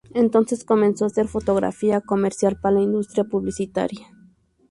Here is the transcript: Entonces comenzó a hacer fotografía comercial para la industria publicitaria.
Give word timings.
Entonces 0.15 0.65
comenzó 0.65 1.03
a 1.03 1.09
hacer 1.09 1.27
fotografía 1.27 2.01
comercial 2.01 2.59
para 2.59 2.77
la 2.77 2.81
industria 2.81 3.23
publicitaria. 3.23 4.07